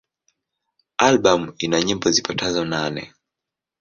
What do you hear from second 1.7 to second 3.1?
nyimbo zipatazo nane.